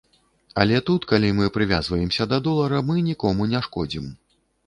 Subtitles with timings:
[0.61, 4.09] Але тут, калі мы прывязваемся да долара, мы нікому не шкодзім.